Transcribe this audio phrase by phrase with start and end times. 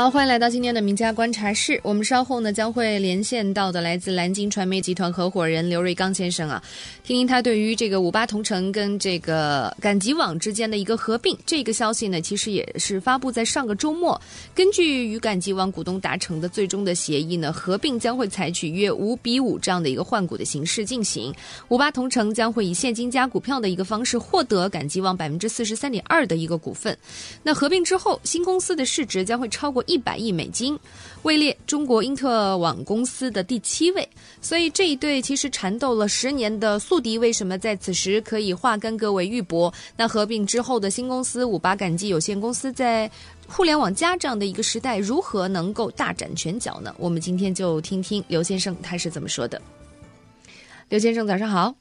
[0.00, 1.78] 好，欢迎来到今天的名家观察室。
[1.82, 6.62] 我们稍后呢将会连线到的来自蓝鲸传媒集团合伙人刘瑞刚先生啊，
[7.04, 14.18] 听听他对于这个五八同城跟这个赶集网之间的一个合并这个消息呢，其实也是发布在上个周末。
[14.54, 21.30] 根据与赶集网股东达成的最终的协议呢，合并将会采取约五比五这样的一个换股的形式进行。
[21.68, 26.96] 五八同城将会以现金加股票的一个方式获得赶集网百分之四十三点二的一个股份。
[27.42, 29.84] 那合并之后，新公司的市值将会超过。
[29.90, 30.78] 一百亿美金，
[31.22, 34.08] 位列中国英特网公司的第七位。
[34.40, 39.72] 所以这一对其实缠斗了十年的宿敌，为什么在此时可以化干戈为玉帛？
[39.96, 43.10] 那合并之后的新公司五八赶集有限公司，在
[43.48, 46.94] 互联网加这样的一个时代，如何能够大展拳脚呢？
[46.96, 49.60] 我们今天就听听刘先生他是怎么说的。
[50.88, 51.74] 刘先生，早上好。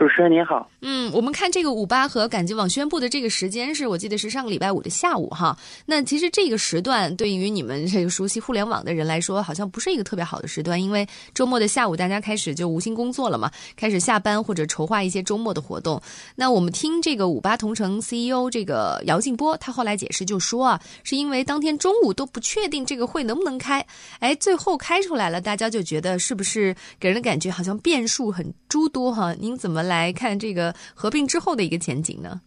[0.00, 5.54] 主持人您好，嗯，我们看这个五八和赶集网宣布的这个时间是我记得是上个礼拜五的下午哈。
[5.84, 16.00] 那其实这个时段对于你们这个熟悉互联网的人来说，好像不是一个特别好的时段，因为周末的下午大家开始就无心工作了嘛，开始下班或者筹划一些周末的活动。
[16.34, 23.86] 那我们听这个五八同城 CEO 这个姚劲波，他后来解释就说啊，是因为当天中午都不确定这个会能不能开，
[24.20, 29.34] 哎，最后开出来了，大家就觉得是不是给人的感觉好像变数很诸多哈？
[29.38, 29.89] 您怎么？
[29.90, 32.40] 来看这个合并之后的一个前景呢？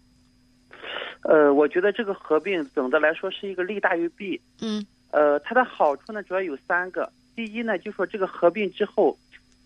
[1.23, 4.39] 呃，我觉得这个合并总的来说是一个利大于弊。
[4.61, 4.85] 嗯。
[5.11, 7.11] 呃，它的好处呢主要有三个。
[7.35, 9.17] 第一呢，就说这个合并之后，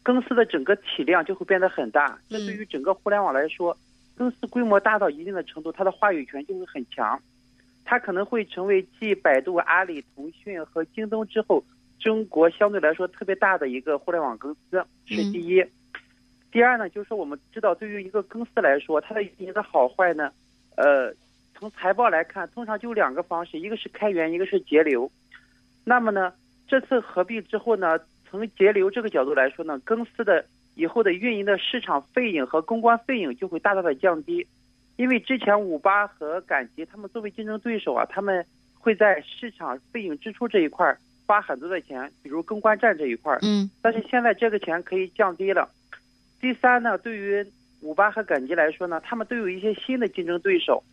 [0.04, 2.20] 公司的整个体量就会变得很大。
[2.30, 3.78] 这对于整个互联网来说，
[4.18, 7.18] 公司规模大到一定的程度，它的话语权就会很强。
[7.86, 11.64] 它可能会成为继百度、阿里、腾讯和京东之后，
[11.98, 15.64] 中国相对来说特别大的一个互联网公司，是第一。
[16.58, 20.32] 第二呢，就是我们知道，对于一个公司来说，它的运营的好坏呢，
[20.76, 21.14] 呃，
[21.54, 25.12] 从财报来看，通常就两个方式，一个是开源，一个是节流。
[25.84, 26.34] 那么呢，
[26.68, 34.48] 这次合并之后呢，从节流这个角度来说呢，公司的以后的运营的市场费用和公关费用就会大大的降低，
[34.96, 38.44] 因为之前五八和赶集他们作为竞争对手啊，他们
[38.80, 40.98] 会在市场费用支出这一块
[41.28, 45.70] 花很多的钱，比如公关站这一块嗯，但是现在这个钱可以降低了。
[46.40, 47.46] 第三呢，对于
[47.82, 50.84] 五八和赶集来说呢，他们都有一些新的竞争对手，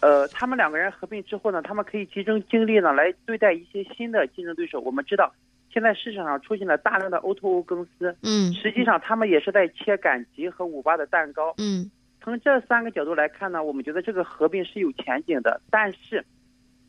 [0.00, 4.80] 呃，他们两个人合并之后呢，他们可以集中精力呢来对待一些新的竞争对手。
[4.80, 5.32] 我们知道，
[5.72, 15.60] 现在市场上出现了大量的 O2O 公司，嗯，实际上他们也是在切赶集和五八的蛋糕，嗯，从这三个角度来看呢，我们觉得这个合并是有前景的。
[15.70, 16.24] 但是，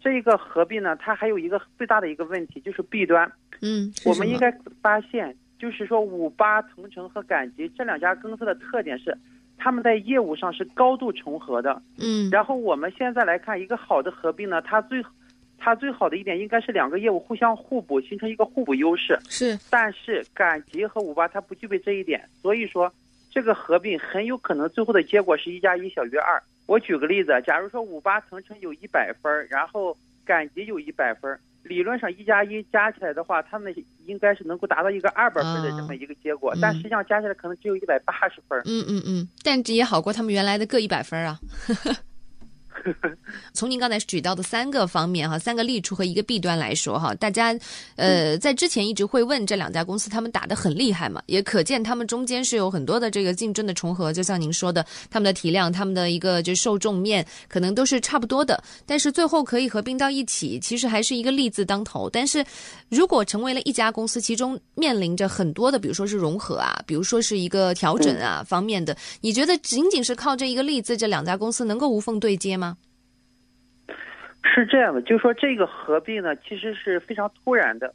[0.01, 3.31] 这一个合并呢，它还有一个最大的一个问题就是弊端，
[3.61, 5.35] 嗯，我们应该发现。
[5.63, 9.17] 就是说，五八同城和赶集这两家公司的特点是，
[9.57, 11.81] 他们在业务上是高度重合的。
[11.97, 12.29] 嗯。
[12.29, 15.01] 然后我们现在来看，一个好的合并呢，它最，
[15.57, 19.17] 它最好的一点应该是两个业务互相互补，形成一个互补优势。
[19.29, 19.57] 是。
[19.69, 22.93] 但是赶集和五八它不具备这一点，所以说
[23.31, 26.43] 这个合并很有可能最后的结果是一加一小于二。
[26.65, 29.95] 我举个例子，假如说五八同城有一百分，然后
[30.25, 31.39] 赶集有一百分。
[31.63, 33.73] 理论上一加一加起来的话，他们
[34.05, 38.59] 应该是能够达到一个二百分的这么一个结果，但实际上加起来可能只有一百八十分。
[38.65, 41.39] 嗯嗯嗯，但这也好过他们原来的各一百分啊。
[43.53, 47.57] 从您刚才举到的三个方面哈，三个利处和一个弊端来说哈，大家
[47.95, 54.11] 呃在之前一直会问这两家公司他们打得很厉害嘛，也可见他们中间是有很多的这个竞争的重合。
[54.11, 62.09] 就像您说的，他们的体量、他们的一个就受众面可能都是差不多的，但是最后可以合并到一起，其实还是一个利字当头。
[62.09, 62.43] 但是
[62.89, 72.72] 如果成为了一家公司，其中面临着很多的，比如说是融合啊，比如说是一个调整啊方面的，你觉得仅仅是靠这一个利字，这两家公司能够无缝对接吗？
[74.43, 77.93] 是这样的，就是说这个合并呢，其实是非常突然的。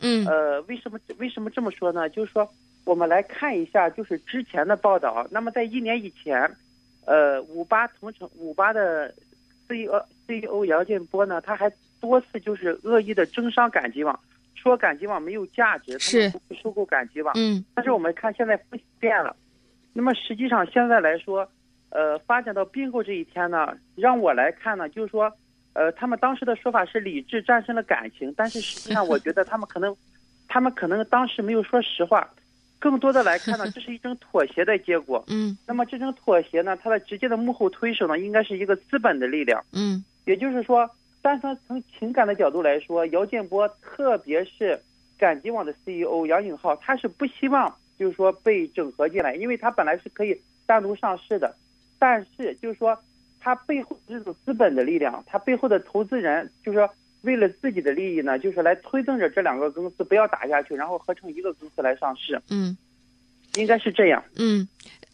[0.00, 0.26] 嗯。
[0.26, 2.08] 呃，为什么为什么这么说呢？
[2.08, 2.48] 就是说，
[2.84, 5.26] 我们来看一下，就是之前的报道。
[5.30, 6.50] 那么在一年以前，
[7.04, 9.14] 呃，五八同城五八的
[9.68, 11.70] CEO CEO 姚建波呢，他还
[12.00, 14.18] 多次就是恶意的征商赶集网，
[14.54, 16.32] 说赶集网没有价值，是
[16.62, 17.34] 收购赶集网。
[17.36, 17.62] 嗯。
[17.74, 19.36] 但是我们看现在风变了，
[19.92, 21.46] 那么实际上现在来说，
[21.90, 25.30] 呃，发展到并购这一天呢，让我来看呢，就是说。
[25.72, 29.94] 呃，他们当时的说法是理智战胜了感情，但是实际上我觉得他们可能，
[30.48, 32.28] 他们可能当时没有说实话，
[32.80, 35.24] 更多的来看呢，这是一种妥协的结果。
[35.28, 35.56] 嗯。
[35.68, 39.64] 那么这种妥协呢，它的直接的幕后推手呢，应该是一个资本的力量。
[39.72, 40.04] 嗯。
[40.24, 40.90] 也就是说，
[41.22, 44.80] 单从从情感的角度来说，姚建波，特别是
[45.16, 50.36] 赶集网的 CEO 杨颖浩，他是不希望就是说被整合进来，因为他本来是可以
[50.66, 51.54] 单独上市的，
[51.96, 53.00] 但是就是说。
[53.40, 56.88] 他背后这种资本的力量，它背后的投资人，就是说
[57.22, 62.40] 为了自己的利益呢，就是来推动着这两个公司不要打下去，然后合成一个公司来上市。
[62.50, 62.76] 嗯，
[63.56, 64.22] 应该是这样。
[64.36, 64.68] 嗯，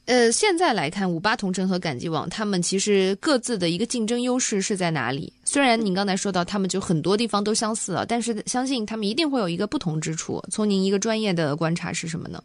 [0.07, 5.33] 呃，现在来看，五八同城和赶集网，他们其实各自的一个竞争优势是在哪里？
[5.45, 10.43] 虽然您刚才说到他们就很多地方都相似了，但是相信他们一定会有一个不同之处。
[10.51, 12.43] 从您一个专业的观察是什么呢？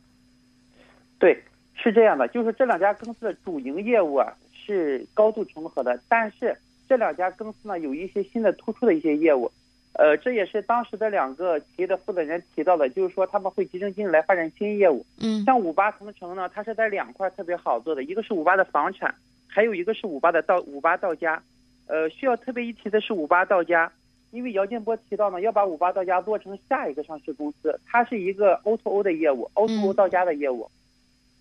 [1.19, 1.43] 对，
[1.75, 4.33] 是这样的，就是这两家公司的主营业务啊
[4.71, 6.55] 是高度重合的，但是
[6.87, 9.51] 这两家公司呢有一些新的突出的一些业务，
[9.93, 15.05] 呃，这也是当时的两个企业的负责人提到的，就是说他们会集中精力来发展新业务。
[15.19, 19.13] 嗯像五八同城呢，它是在两块特别好做的，一个是五八的房产，
[19.47, 21.41] 还有一个是五八的到五八到家。
[21.87, 23.91] 呃，需要特别一提的是五八到家，
[24.31, 30.69] 因为姚建波提到呢，要把五八到家做成下一个上市公司，它是一个 O to O 的业务，O to O 到家的业务。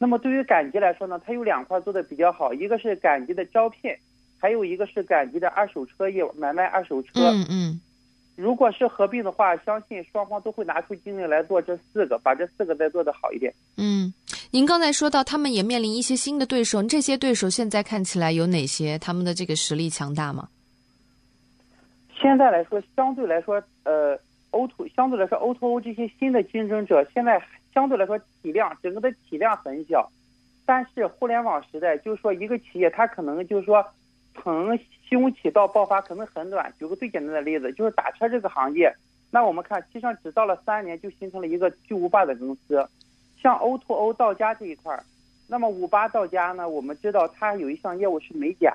[0.02, 3.94] 那么对于赶集来说呢，它有两块做的比较好，一个是赶集的招聘，
[4.38, 7.10] 还有一个是赶集的二手车业务，买卖二手车。
[7.16, 7.80] 嗯嗯
[8.36, 13.52] 如果是合并的话，相信双方都会拿出精力来做这四个，把这四个再做得好一点。
[13.76, 14.10] 嗯，
[14.50, 18.98] 您刚才说到他们也面临一些新的对手，这些对手现在看起来有哪些？
[18.98, 20.48] 他们的这个实力强大吗？
[22.18, 24.18] 现在来说，相对来说，呃
[24.52, 27.38] ，O to 相对来说 O to O 这些新的竞争者，现在
[27.72, 30.10] 相对来说体量整个的体量很小，
[30.66, 33.84] 但是互联网时代，就是说一个企业它可能就是说
[34.34, 34.78] 从
[35.08, 36.72] 兴起到爆发可能很短。
[36.78, 38.92] 举个最简单的例子，就是打车这个行业，
[39.30, 42.88] 那我们看，实际上只到了三年就形成了一个巨无霸的公司。
[43.40, 45.02] 像 O to O 到家这一块儿，
[45.48, 48.74] 那么五八到家呢，我们知道它有一项业务是美甲。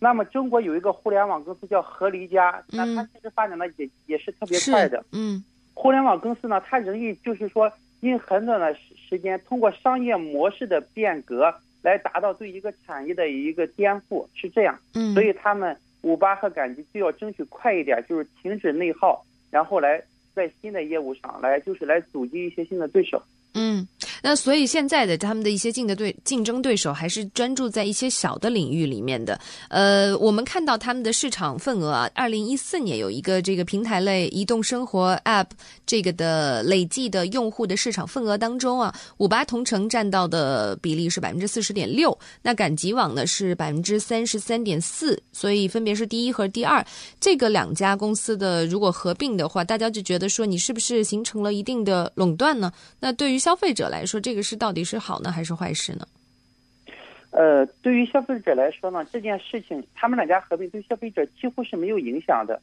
[0.00, 5.04] 那么中国有一个互联网公司叫合离家，那它其实发展的也也是特别快的。
[5.12, 5.42] 嗯
[5.74, 7.70] 互联网公司呢，它容易就是说，
[8.00, 14.78] 因很短的时时间，通过商业模式的变革，来达到对一个产业的一个颠覆，是这样。
[14.94, 20.02] 嗯，所以他们五八和赶集就要争取快一点，就是停止内耗，然后来
[20.34, 23.22] 在新的业务上来，就是来阻击一些新的对手。
[23.54, 23.88] 嗯，
[24.22, 29.38] 那所以现在的他们的一些竞的对竞争对手还是专注在一些小的领域里面的。
[29.68, 35.46] 呃，我们看到他们的市场份额啊，二零一四年有一个这个平台类移动生活 App
[35.86, 46.84] 这个的累计的用户的市场份额当中啊，五八同城占到的比例是百分之四十点六，那赶集网呢是百分之三十三点四，所以分别是第一和第二。
[47.20, 52.72] 这个两家公司的如果合并的话，大家就觉得说你是不是形成了一定的垄断呢？
[53.00, 56.06] 那对于消费者来说，这个事到底是好呢还是坏事呢？
[57.30, 62.60] 呃，对于消费者来说呢，这件事情他们两家合并对消费者几乎是没有影响的。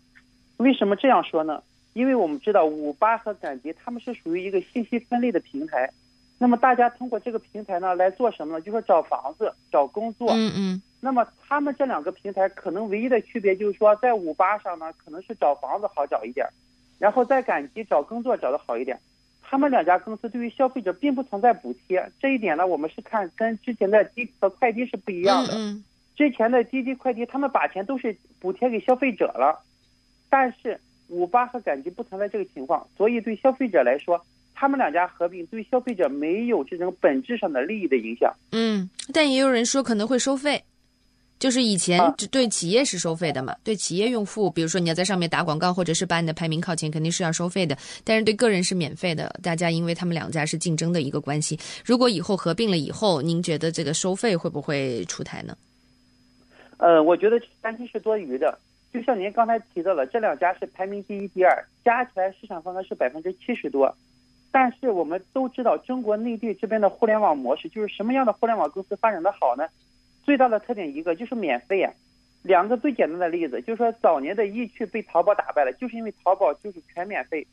[0.57, 1.61] 为什么这样说呢？
[1.93, 5.89] 因为我们知道五八和赶集他们是属于一个信息分类的平台，
[6.39, 8.61] 那么大家通过这个平台呢来做什么呢？
[8.61, 10.29] 就说找房子、找工作。
[10.31, 16.47] 嗯嗯那么他们这两个平台可能唯一的区别就是说，在五八上呢，可能是找房子好找一点，
[16.97, 18.99] 然后在赶集找工作找的好一点。
[19.47, 25.53] 他们两家公司对于消费者并不存在补贴，这一点呢，我们是看跟之前的滴滴和快滴是不一样的。
[25.55, 25.83] 嗯
[26.17, 29.61] 之前的滴滴快滴，他们把钱都是补贴给消费者了，
[30.29, 38.33] 但是五八和赶集不存在这个情况，所以对消费者来说，他们两家合并对消费者没有这种本质上的利益的影响。
[38.53, 40.63] 嗯，但也有人说可能会收费。
[41.45, 47.77] 就是以前啊只对企业是收费的嘛，对企业用户，比如说你要在上面打广告，或者是把你的排名靠前，肯定是要收费的。
[48.03, 51.55] 但是对个人是免费的，大家因为他们两家是竞争的一个关系。
[51.85, 55.55] 如果以后合并了以后，您觉得这个收费会不会出台呢？
[56.77, 58.57] 呃，我觉得担心是多余的。
[58.91, 63.95] 就像您刚才提到了，这两家是排名第一、第二，加起来市场份额是百分之七十多。
[64.51, 69.67] 但是我们都知道，中国内地这边的互联网模式，就是什么样的互联网公司发展的好呢？
[70.25, 71.93] 最大的特点一个就是免费啊。
[72.43, 77.47] 两个最简单的例子，就是说早年的易趣被淘宝打败了，就是因为淘宝就是全免费。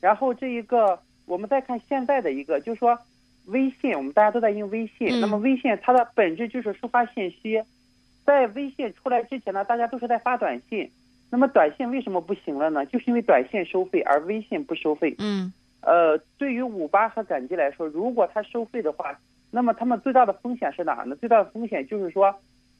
[0.00, 2.98] 然后这一个，我们再看现在的一个，就是说
[3.46, 7.62] 微信，我们大家都在用微信，嗯那么微信它的本质就是收发信息。
[8.24, 10.90] 在微信出来之前呢，大家都是在发短信。
[11.30, 12.86] 那么短信为什么不行了呢？
[12.86, 15.14] 就是因为短信收费，而微信不收费。
[15.18, 19.18] 嗯呃，对于五八和赶集来说，如果它收费的话，
[19.50, 21.16] 那么他们最大的风险是哪呢？
[21.16, 22.34] 最大的风险就是说，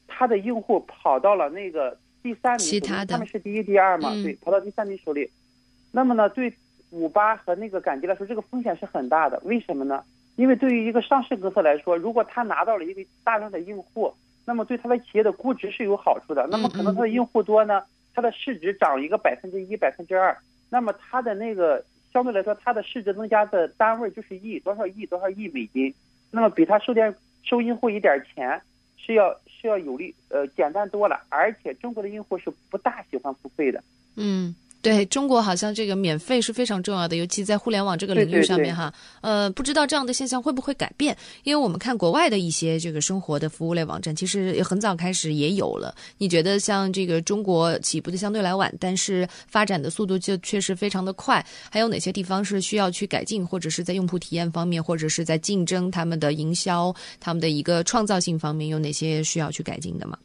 [0.07, 5.31] 他的用户跑到了那个第三名手里，其他的他们是第一、第二嘛，嗯对，跑到第三名手里。
[5.93, 6.53] 那么呢，对
[6.91, 9.41] 五八和那个赶集来说，这个风险是很大的。
[9.45, 10.05] 为什么呢？
[10.37, 14.13] 因为对于一个上市公司来说，如果他拿到了一个大量的用户，
[14.45, 16.47] 那么对他的企业的估值是有好处的。
[16.51, 17.83] 那么可能他的用户多呢，
[18.15, 20.37] 他的市值涨一个百分之一、百分之二，
[20.71, 25.93] 那么他的那个相对来说，它的市值增加的单位就是亿，多少亿多少亿美金，
[26.31, 28.61] 那么比他收点收用户一点钱
[28.97, 33.83] 是要是要有利呃简单多了，而且中国的用户是不大喜欢付费的。
[34.17, 38.93] 嗯，对中国好像这个免费是非常重要的，尤其在互联网这个领域上面哈。
[39.21, 41.17] 呃，不知道这样的现象会不会改变？
[41.43, 45.95] 因为我们看国外的一些这个生活的服务类网站，其实也很早开始也有了。
[46.17, 51.45] 你觉得像这个中国起步的相对来晚，但是发展的速度就确实非常的快。
[51.71, 60.17] 还有哪些地方是需要去改进，或者是在用户体验方面，或者是在竞争他们的营销、他们的一个创造性方面，有哪些需要去改进的吗？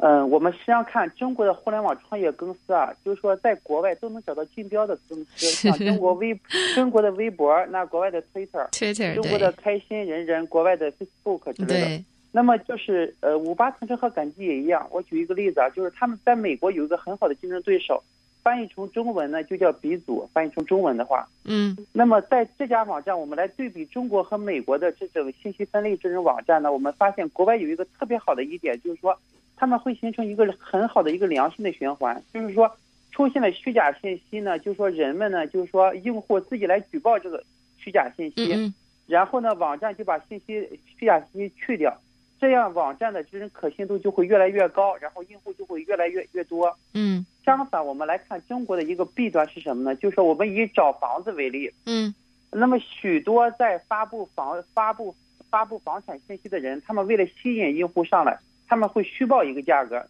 [0.00, 0.20] 嗯。
[0.20, 6.38] 嗯，我们实际上看中国的互联网创业公司啊，就是说在国外都能找到竞标的公司，像中国微
[6.74, 12.04] 中国的微博，那国外的 Twitter，中国的开心人人，国外的 Facebook 之类的。
[12.32, 14.86] 那么就是呃，五八同城和赶集也一样。
[14.90, 18.02] 我举一个例子啊，就是他们在美国有一个很好的竞争对手，
[18.42, 20.26] 翻译成中文呢就叫鼻祖。
[20.32, 21.76] 翻译成中文的话，嗯。
[21.92, 29.14] 那么在这家网站，我们来对比中国和美国的这种信息分类这种网站呢，我们发现国外有一个特别好的一点，就是说。
[29.60, 32.74] 他们会形成一个很好的一个良性的循环，就是说
[33.12, 37.44] 出现了虚假信息呢，就是说人们呢，就是说用户自己来举报这个
[37.76, 38.72] 虚假信息，
[39.06, 40.66] 然后呢，网站就把信息
[40.98, 41.94] 虚假信息去掉，
[42.40, 46.74] 这样网站的这种可信度就会越来越高，然后用户就会越来越越多。
[46.94, 49.94] 嗯，相反，我们来看中国的一个弊端是什么呢？
[49.94, 52.14] 就是说我们以找房子为例，嗯，
[52.50, 55.14] 那么许多在发布房发布
[55.50, 58.38] 发布房产信息的人，他们为了吸引用户上来。
[58.70, 60.00] 他们会虚报一个价格，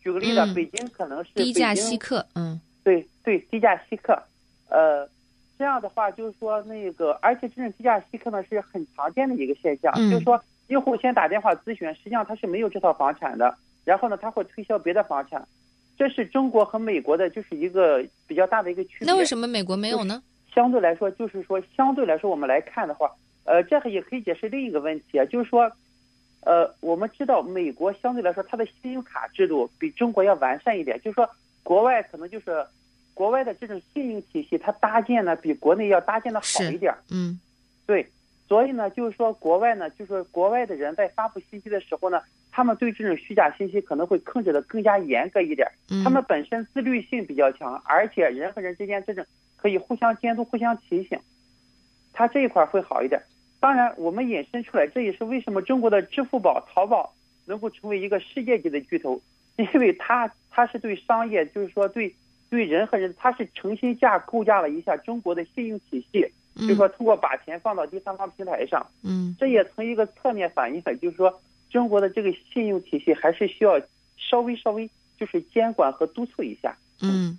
[0.00, 4.18] 举个例子，北京可能是低价稀客，嗯，对对，低价稀客，
[4.70, 5.06] 呃，
[5.58, 13.54] 这样的话就是说那个，而且这种低价稀客呢是很常见的一个现象，就是说用户先打电话咨询，实际上他是没有这套房产的，
[13.84, 15.46] 然后呢他会推销别的房产，
[15.98, 19.06] 这是中国和美国的就是一个比较大的一个区别。
[19.06, 20.22] 那为什么美国没有呢？
[20.54, 23.10] 相对来说，就是说相对来说我们来看的话，
[23.44, 25.70] 呃，这个也可以解释另一个问题啊，就是说。
[26.46, 30.96] 呃，我们知道美国相对来说，它的信用卡制度比中国要完善一点。
[31.02, 31.28] 就是说，
[31.64, 32.64] 国外可能就是
[33.14, 36.94] 国外的这种信用体系，它搭建呢比国内要搭建的好一点。
[37.10, 37.40] 嗯，
[37.84, 38.06] 对。
[38.46, 42.22] 所以呢，就是说国外呢，就是国外的人在发布信息的时候呢，
[42.52, 45.66] 他们对这种虚假信息可能会控制的更加严格一点。
[46.04, 49.26] 他们本身自律性比较强，而且人和人之间这种
[49.56, 51.18] 可以互相监督、互相提醒，
[52.12, 53.20] 他这一块会好一点。
[53.66, 57.12] 当然，我们引申出来，这也是为什么中国的支付宝、淘宝
[57.46, 59.20] 能够成为一个世界级的巨头，
[59.58, 62.14] 因为它它是对商业，就是说对
[62.48, 73.80] 对人和人，它是重新架构架了一下中国的信用体系，就是说通过把钱放到第三方平台上，嗯，这也从一个侧面反映了，就是说中国的这个信用体系还是需要
[74.16, 77.36] 稍微稍微就是监管和督促一下，嗯。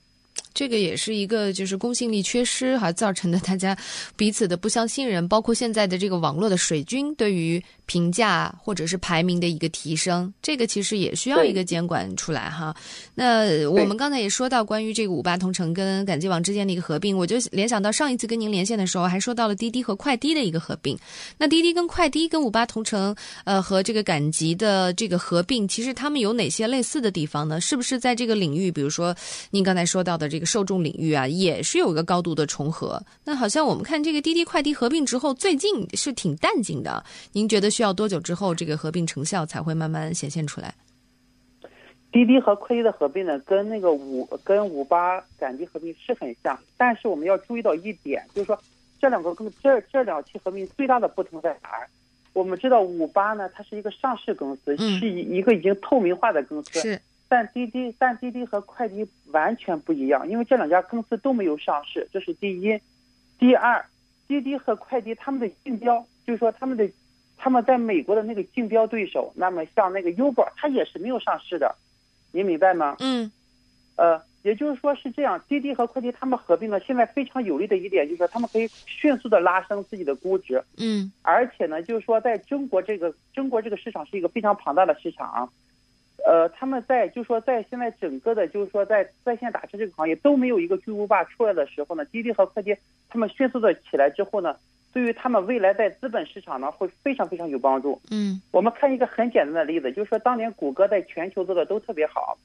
[0.58, 3.78] 这个也是一个就是公信力缺失哈造成的，大家
[4.16, 12.76] 彼此的不相信任，包括现在的这个网络的水军对于评价或者是排名的一个提升，这个其实也需要一个监管出来哈。
[13.14, 20.98] 那我们刚才也说到关于这个五八同城跟赶集网之间的一个合并，我就联想到上一次跟您连线的时候还说到了滴滴和快滴的一个合并。
[21.38, 27.62] 那滴滴跟快滴跟五八同城呃和这个赶集的这个合并，其实他们有哪些类似的地方呢？
[27.62, 29.16] 是不是在这个领域，比如说
[29.52, 30.47] 您刚才说到的这个。
[30.48, 33.04] 受众领域啊，也是有一个高度的重合。
[33.26, 37.04] 那好像我们看这个滴滴快滴合并之后，最近是挺淡静的。
[37.34, 40.74] 您觉得需要多久之后，这个合并成效才会慢慢显现出来？
[42.10, 48.58] 滴滴和快滴的合并呢，跟那个五跟五八赶集合并是很像，但是我们要注意到一点，就是说
[49.00, 51.88] 这两个跟这这两期合并最大的不同在哪儿？
[52.34, 56.80] 我们知道五八呢，它是一个上市公司，是一个已经透明化的公司。
[56.80, 57.02] 是。
[57.30, 62.80] 但滴滴但滴滴和快滴完全不一样，因为这两家公司都没有上市，这是第一。
[63.38, 63.86] 第二，
[64.28, 66.90] 滴滴和快滴他们的竞标，就是说他们的
[67.38, 71.76] 他们在美国的那个竞标对手，那么像那个 Uber，它也是没有上市的，
[72.32, 72.96] 你明白吗？
[73.00, 73.32] 嗯。
[73.98, 80.64] 呃，也就是说是这样，滴滴和快滴他们合并了，现在非常有利的一点就是说，他们可以迅速的拉升自己的估值。
[80.78, 81.12] 嗯。
[81.24, 85.52] 而且呢，就是说在中国这个中国这个市场是一个非常庞大的市场。
[86.28, 92.76] 呃，他们在就说在现在整个的，就是说在在线打车这个行业都没有一个巨无霸出来的时候呢，滴滴和快滴
[93.08, 94.54] 他们迅速的起来之后呢，
[94.92, 98.02] 对于他们未来在资本市场呢会非常非常有帮助。
[98.12, 102.38] 嗯，我们看一个很简单的例子，就是说当年谷歌在全球做的都特别好，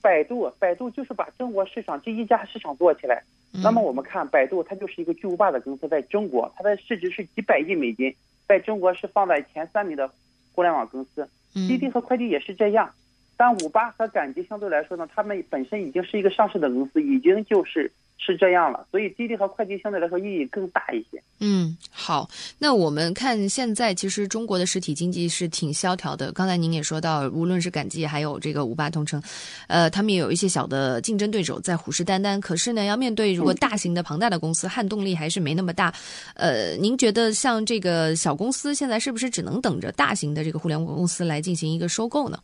[0.00, 3.24] 百度百度就是把中国市场这一家市场做起来。
[3.60, 8.14] 那么我们看百度，它就是一个巨无霸的公司，在中国它的市值是几百亿美金，
[8.46, 10.08] 在中国是放在前三名的
[10.54, 11.28] 互联网公司。
[11.54, 12.90] 滴滴和快递也是这样，
[13.36, 21.22] 但五八和赶集相对来说呢，他们本身已经是一个上市的公司，已经就是是这样了，所以滴滴和快滴相对来说意义更大一些。
[21.40, 22.26] 嗯，好，
[22.58, 26.32] 那我们看现在其实中国的实体经济是挺萧条的。
[26.32, 29.22] 刚才您也说到，无论是赶集还有这个五八同城，
[29.66, 32.40] 呃，他们也有一些小的竞争对手在虎视眈眈。
[32.40, 35.92] 可是呢，要面对如果大型的庞大的公司，撼动力还是没那么大。
[36.34, 42.38] 呃，您觉得像这个小公司现在是不是只能等着大型的这个互联网公司来进行一个收购呢？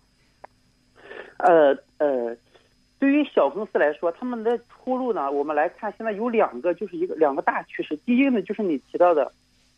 [1.39, 2.37] 呃呃。
[3.01, 5.33] 对于小公司来说，他们的出路呢？
[5.33, 7.97] 我们来看，现在有两个，就是一个两个大趋势。
[8.05, 9.33] 第一个呢，就是你提到的，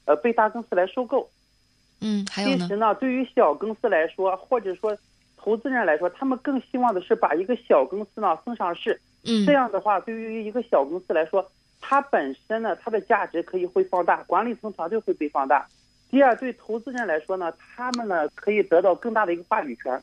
[0.06, 1.30] 呃，被大公司来收购。
[2.00, 2.58] 嗯，还有呢。
[2.58, 4.98] 其实呢，对于小公司来说，或者说
[5.36, 9.00] 投资人来说，他们更希望的是把一个小公司呢送上市。
[9.24, 9.46] 嗯。
[9.46, 11.48] 这样的话，对于一个小公司来说，
[11.80, 15.64] 它本身呢，它的价值可以会放大，管理层团队会被放大。
[16.10, 20.02] 第二，对投资人来说呢，他们呢可以得到更大的一个话语权。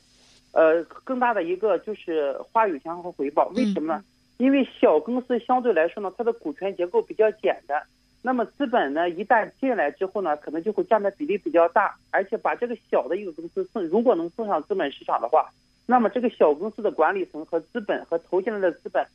[0.51, 4.03] 呃，更大的一个就是话语权和回报，为什么呢？
[4.37, 7.83] 因为小公司相对来说呢，它的股权结构比较简单，
[8.21, 15.49] 那么资本呢一旦进来之后呢，可能就会占的比例比较大，而且把这个小的一个公司送，如果能送上资本市场的话，
[15.85, 19.05] 那么这个小公司的管理层和资本和投进来的资本。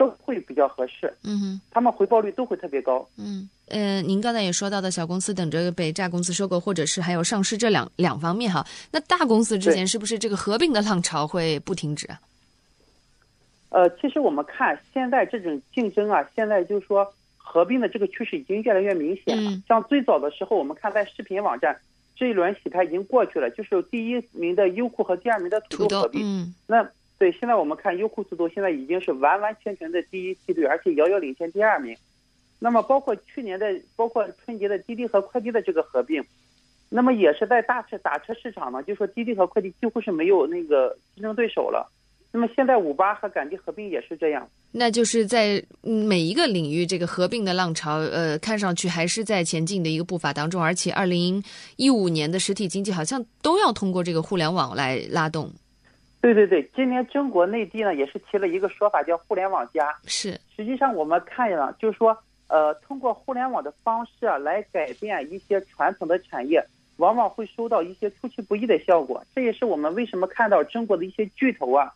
[0.00, 12.18] 都会比较合适，嗯哼，他们回报率都会特别高，嗯，呃，您刚才也说到的小公司等着被大公司收购，或者是还有上市这两两方面哈，那大公司之间是不是这个合并的浪潮会不停止啊？
[13.68, 19.52] 呃，其实我们看现在这种竞争啊，现在就是说合并的这个趋势已经越来越明显了。
[19.68, 21.78] 像最早的时候，我们看在视频网站
[22.16, 26.88] 这一轮洗牌已经过去了，就是第一名的优酷和第二名的土豆合并，嗯，那。
[27.20, 31.94] 对，现在我们看优酷速度现在已经是完完全全的第一梯队，而且遥遥领先第二名。
[32.58, 36.24] 那么包括去年的，包括春节的滴滴和快滴的这个合并，
[36.88, 41.92] 那么也是在大车打车市场呢，就说滴滴和快滴几乎是没有那个竞争对手了。
[42.32, 51.42] 那么现在五八和赶集合并也是这样，那就是在每一个领域这个合并的浪潮，呃，看上去还是在前进的一个步伐当中，而且二零
[51.76, 55.52] 一五年的实体经济好像都要通过这个互联网来拉动。
[56.20, 59.94] 对对对，今年中国内地呢也是提了一个说法，叫“互联网加”。
[60.04, 62.16] 是，实际上我们看了，就是说，
[62.48, 66.62] 呃，通过互联网的方式啊，来改变一些传统的产业，
[66.98, 69.24] 往往会收到一些出其不意的效果。
[69.34, 71.90] 这也是我们为什么看到中国的一些巨头啊，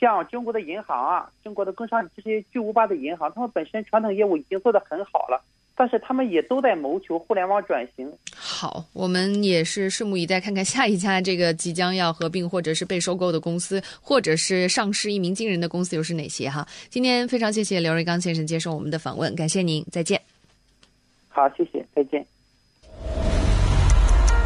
[0.00, 5.44] 像中国的银行啊，中国的工商这些巨无霸的银行，他们本身传统业务已经做得很好了。
[5.76, 8.10] 但是他们也都在谋求互联网转型。
[8.34, 16.66] 好，我们也是拭目以待，看看下一家这个即将要合并或者是被收购的公司，或者是上市一鸣惊人的公司又是哪些哈？
[16.88, 20.20] 今天非常谢谢刘瑞刚先生接受我们的访问，感谢您，再见。
[21.28, 22.26] 好，谢谢，再见。